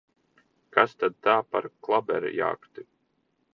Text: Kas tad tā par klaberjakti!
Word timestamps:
Kas 0.77 0.95
tad 1.03 1.19
tā 1.27 1.35
par 1.51 1.69
klaberjakti! 1.89 2.89